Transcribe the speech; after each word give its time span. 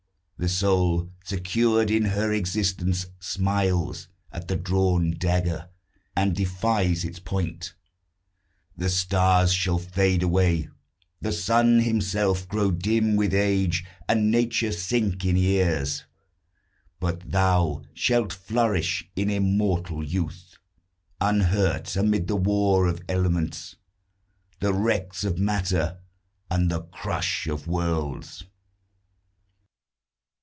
The 0.43 0.49
soul, 0.49 1.11
secured 1.23 1.91
in 1.91 2.03
her 2.03 2.33
existence, 2.33 3.05
smiles 3.19 4.07
At 4.31 4.47
the 4.47 4.55
drawn 4.55 5.11
dagger, 5.11 5.69
and 6.15 6.35
defies 6.35 7.05
its 7.05 7.19
point. 7.19 7.75
The 8.75 8.89
stars 8.89 9.53
shall 9.53 9.77
fade 9.77 10.23
away, 10.23 10.67
the 11.21 11.31
sun 11.31 11.81
himself 11.81 12.47
Grow 12.47 12.71
dim 12.71 13.15
with 13.15 13.35
age, 13.35 13.85
and 14.09 14.31
Nature 14.31 14.71
sink 14.71 15.23
in 15.25 15.37
years; 15.37 16.05
But 16.99 17.29
thou 17.29 17.83
shalt 17.93 18.33
flourish 18.33 19.07
in 19.15 19.29
immortal 19.29 20.03
youth, 20.03 20.57
Unhurt 21.19 21.95
amid 21.95 22.25
the 22.27 22.35
war 22.35 22.87
of 22.87 23.03
elements, 23.07 23.75
The 24.59 24.73
wrecks 24.73 25.23
of 25.23 25.37
matter, 25.37 25.99
and 26.49 26.71
the 26.71 26.81
crush 26.81 27.45
of 27.45 27.67
worlds! 27.67 28.43